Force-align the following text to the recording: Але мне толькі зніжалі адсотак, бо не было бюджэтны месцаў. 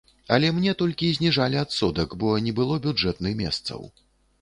Але 0.37 0.47
мне 0.55 0.73
толькі 0.81 1.09
зніжалі 1.17 1.61
адсотак, 1.65 2.17
бо 2.25 2.35
не 2.49 2.57
было 2.63 2.81
бюджэтны 2.89 3.39
месцаў. 3.47 3.91